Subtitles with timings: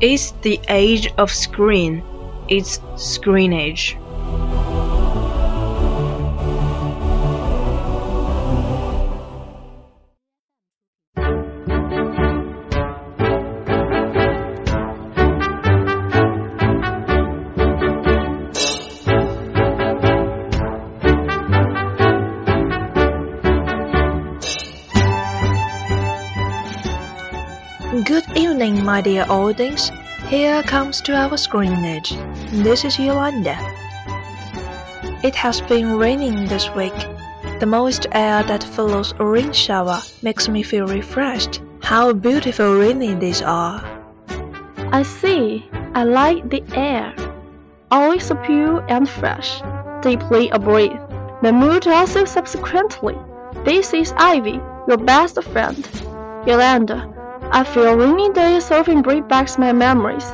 [0.00, 2.02] It's the age of screen.
[2.48, 3.52] It's screen
[28.86, 29.90] my dear audience.
[30.28, 32.10] Here comes to our screenage.
[32.62, 33.58] This is Yolanda.
[35.24, 36.94] It has been raining this week.
[37.58, 41.62] The moist air that follows a rain shower makes me feel refreshed.
[41.82, 43.82] How beautiful rainy days are.
[44.92, 45.68] I see.
[45.94, 47.12] I like the air.
[47.90, 49.62] Always pure and fresh.
[50.00, 50.96] Deeply a breath.
[51.42, 53.18] The mood also subsequently.
[53.64, 55.82] This is Ivy, your best friend.
[56.46, 57.15] Yolanda,
[57.52, 60.24] I feel rainy days often bring back my memories.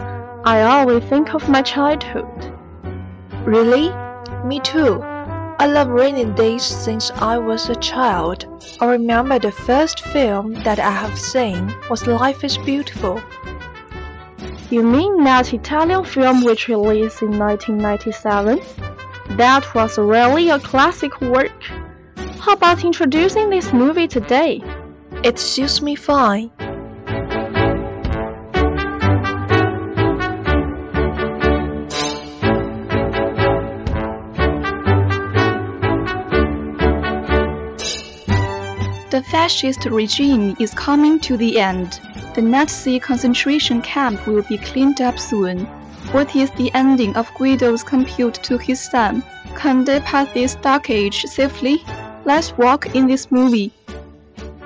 [0.44, 2.26] I always think of my childhood.
[3.44, 3.92] Really?
[4.44, 5.00] Me too.
[5.58, 8.46] I love rainy days since I was a child.
[8.80, 13.20] I remember the first film that I have seen was Life is Beautiful.
[14.70, 18.58] You mean that Italian film which released in 1997?
[19.36, 21.62] That was really a classic work.
[22.40, 24.62] How about introducing this movie today?
[25.22, 26.50] It suits me fine.
[39.22, 42.00] The fascist regime is coming to the end.
[42.34, 45.64] The Nazi concentration camp will be cleaned up soon.
[46.10, 49.22] What is the ending of Guido's compute to his son?
[49.54, 51.84] Can they pass this dark age safely?
[52.24, 53.72] Let's walk in this movie.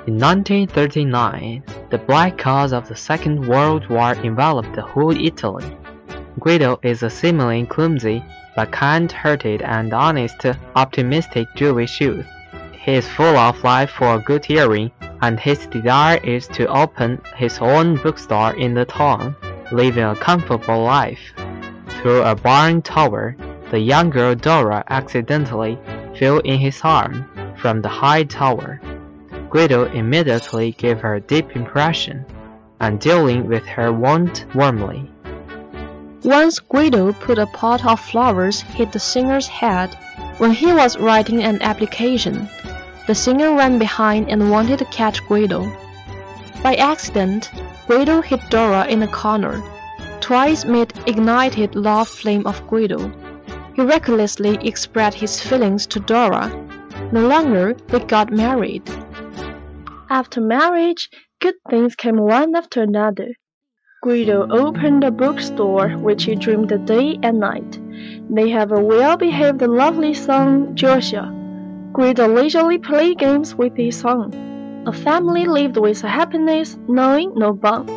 [0.07, 5.67] In 1939, the black cause of the Second World War enveloped the whole Italy.
[6.41, 8.25] Guido is a seemingly clumsy,
[8.57, 12.27] but kind-hearted and honest, optimistic Jewish youth.
[12.87, 17.59] He is full of life for good hearing, and his desire is to open his
[17.59, 19.35] own bookstore in the town,
[19.73, 21.33] living a comfortable life.
[21.89, 23.35] Through a barn tower,
[23.73, 25.77] the young girl Dora accidentally
[26.17, 28.81] fell in his arm from the high tower.
[29.51, 32.25] Guido immediately gave her a deep impression,
[32.79, 35.11] and dealing with her wound warmly.
[36.23, 39.93] Once Guido put a pot of flowers hit the singer's head
[40.39, 42.49] when he was writing an application.
[43.07, 45.71] The singer ran behind and wanted to catch Guido.
[46.63, 47.51] By accident,
[47.87, 49.63] Guido hit Dora in the corner.
[50.21, 53.13] Twice mid ignited love flame of Guido.
[53.75, 56.51] He recklessly expressed his feelings to Dora.
[57.13, 58.83] No longer they got married.
[60.11, 61.09] After marriage,
[61.41, 63.35] good things came one after another.
[64.03, 67.79] Guido opened a bookstore which he dreamed day and night.
[68.31, 71.36] They have a well-behaved lovely son, Joshua.
[71.97, 74.85] Guido leisurely played games with his son.
[74.87, 77.89] A family lived with happiness, knowing no bound.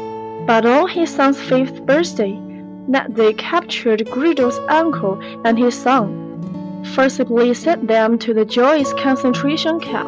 [0.48, 2.40] But on his son's fifth birthday,
[2.88, 9.82] that they captured Guido's uncle and his son, forcibly sent them to the Joyce concentration
[9.82, 10.08] camp.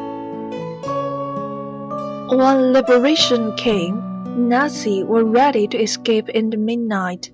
[2.31, 4.01] When liberation came,
[4.37, 7.29] Nazis were ready to escape in the midnight.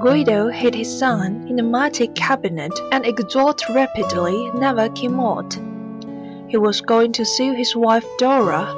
[0.00, 5.56] Guido hid his son in a mighty cabinet and exhausted rapidly never came out.
[6.52, 8.76] He was going to see his wife Dora,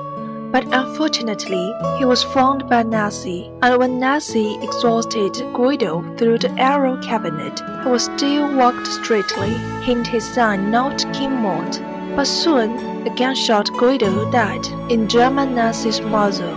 [0.52, 6.96] but unfortunately he was found by Nazi, and when Nazi exhausted Guido through the arrow
[7.02, 11.80] cabinet, he was still walked straightly, hint his son not came out.
[12.14, 16.54] But soon a gunshot Guido died in German Nazi's muzzle.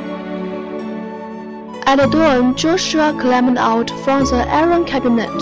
[1.88, 5.42] At dawn, Joshua climbed out from the iron cabinet.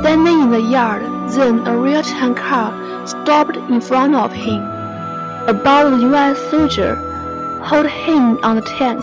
[0.00, 1.04] Standing in the yard,
[1.34, 4.62] then a real tank car stopped in front of him.
[5.48, 6.38] About the U.S.
[6.50, 6.94] soldier
[7.64, 9.00] held him on the tank.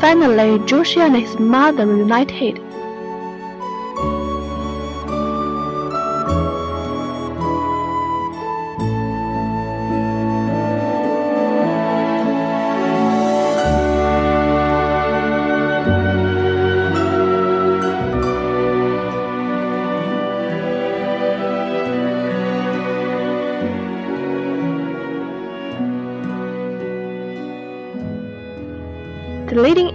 [0.00, 2.60] Finally, Joshua and his mother reunited.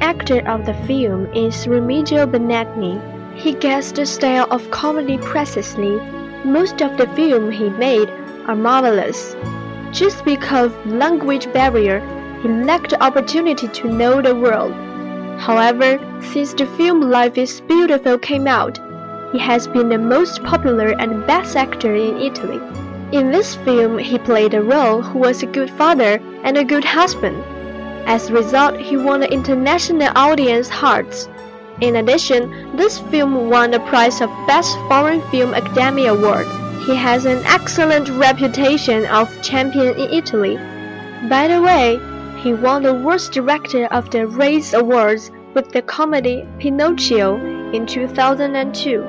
[0.02, 3.02] Actor of the film is Remigio Benigni.
[3.36, 6.00] He gets the style of comedy precisely.
[6.46, 8.10] Most of the film he made
[8.46, 9.36] are marvelous.
[9.92, 12.00] Just because language barrier,
[12.42, 14.74] he lacked the opportunity to know the world.
[15.40, 16.00] However,
[16.32, 18.80] since the film Life is Beautiful came out,
[19.32, 22.62] he has been the most popular and best actor in Italy.
[23.12, 26.86] In this film, he played a role who was a good father and a good
[26.86, 27.44] husband.
[28.08, 31.28] As a result, he won the international audience hearts.
[31.82, 36.48] In addition, this film won the prize of Best Foreign Film Academy Award.
[36.86, 40.56] He has an excellent reputation of champion in Italy.
[41.30, 42.00] By the way,
[42.42, 47.36] he won the Worst Director of the Razzie Awards with the comedy Pinocchio
[47.74, 49.04] in 2002.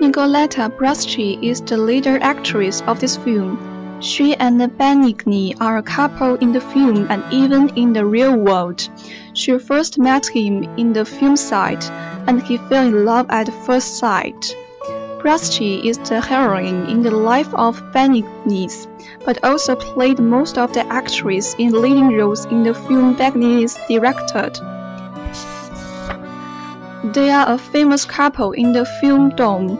[0.00, 3.71] Nicoletta Braschi is the leader actress of this film.
[4.02, 8.88] She and Benigni are a couple in the film and even in the real world.
[9.32, 11.88] She first met him in the film site,
[12.26, 14.56] and he fell in love at first sight.
[15.20, 18.88] Braschi is the heroine in the life of Benignis,
[19.24, 24.58] but also played most of the actresses in leading roles in the film Benignis directed.
[27.14, 29.78] They are a famous couple in the film Dome.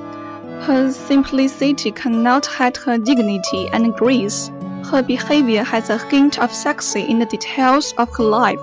[0.62, 4.49] Her simplicity cannot hide her dignity and grace.
[4.85, 8.61] Her behavior has a hint of sexy in the details of her life.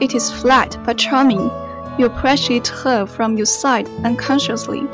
[0.00, 1.48] It is flat but charming.
[1.98, 4.88] You appreciate her from your side unconsciously.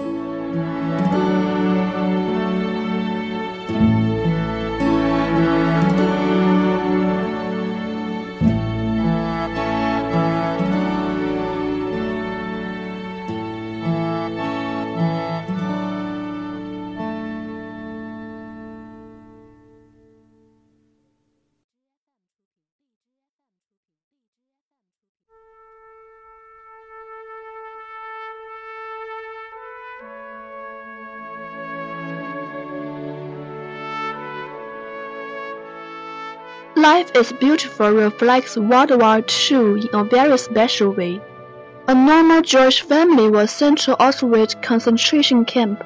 [36.83, 41.23] Life is Beautiful reflects World War II in a very special way.
[41.87, 45.81] A normal Jewish family was sent to Auschwitz concentration camp.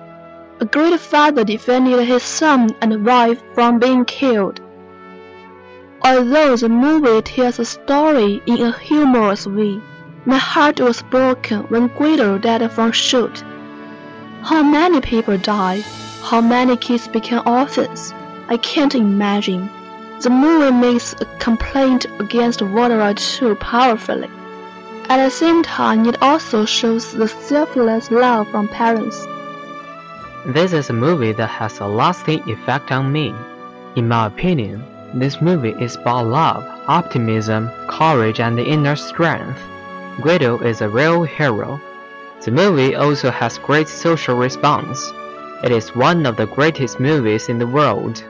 [0.59, 4.63] A great father defended his son and wife from being killed.
[6.03, 9.79] Although the movie tells a story in a humorous way,
[10.25, 13.45] my heart was broken when Guido died from shoot.
[14.41, 15.85] How many people died?
[16.23, 18.15] How many kids became orphans?
[18.49, 19.69] I can't imagine.
[20.23, 24.31] The movie makes a complaint against World War II powerfully.
[25.11, 29.27] At the same time, it also shows the selfless love from parents.
[30.47, 33.35] This is a movie that has a lasting effect on me.
[33.95, 34.83] In my opinion,
[35.13, 39.61] this movie is about love, optimism, courage, and inner strength.
[40.23, 41.79] Guido is a real hero.
[42.41, 45.13] The movie also has great social response.
[45.63, 48.25] It is one of the greatest movies in the world.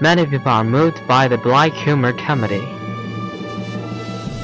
[0.00, 2.66] Many people are moved by the black humor comedy.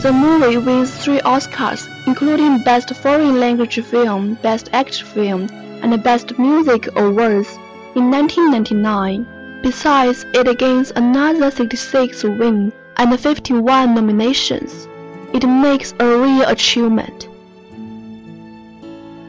[0.03, 5.49] The movie wins three Oscars, including Best Foreign Language Film, Best Action Film,
[5.83, 7.53] and Best Music Awards
[7.97, 9.27] in 1999.
[9.63, 14.87] Besides, it gains another 66 wins and 51 nominations.
[15.33, 17.29] It makes a real achievement.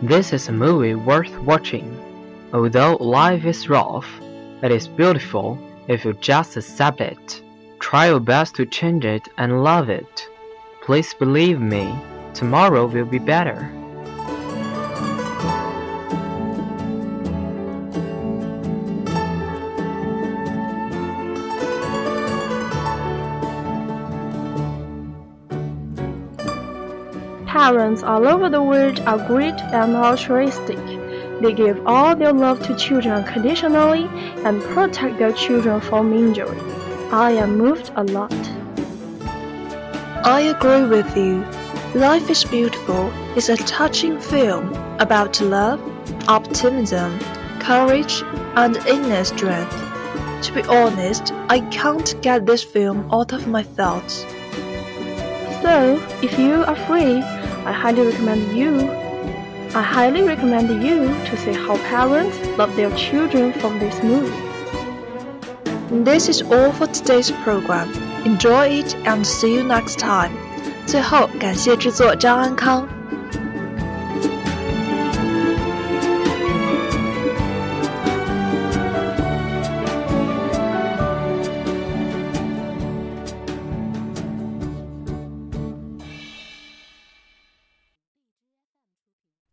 [0.04, 1.98] This is a movie worth watching.
[2.54, 4.08] Although life is rough,
[4.62, 5.58] it is beautiful
[5.89, 7.41] if you just accept it.
[7.79, 10.27] Try your best to change it and love it.
[10.84, 11.98] Please believe me,
[12.36, 13.58] tomorrow will be better.
[27.48, 30.99] Parents all over the world are great and altruistic.
[31.41, 34.10] They give all their love to children unconditionally
[34.46, 36.60] and protect their children from injury.
[37.12, 38.34] I am moved a lot.
[40.24, 41.46] I agree with you.
[41.96, 45.81] Life is Beautiful is a touching film about love,
[46.27, 47.17] optimism,
[47.60, 48.22] courage,
[48.55, 49.75] and inner strength.
[50.43, 54.25] To be honest, I can't get this film out of my thoughts.
[55.62, 57.22] So, if you are free,
[57.65, 59.09] I highly recommend you.
[59.75, 64.33] I highly recommend you to see how parents love their children from this movie.
[66.05, 67.93] This is all for today's program.
[68.25, 70.33] Enjoy it and see you next time.
[70.87, 72.87] 最后，感谢制作张安康。